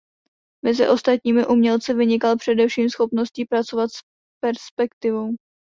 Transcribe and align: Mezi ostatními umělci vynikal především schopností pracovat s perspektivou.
Mezi 0.65 0.87
ostatními 0.87 1.45
umělci 1.47 1.93
vynikal 1.93 2.37
především 2.37 2.89
schopností 2.89 3.45
pracovat 3.45 3.91
s 3.91 3.99
perspektivou. 4.39 5.35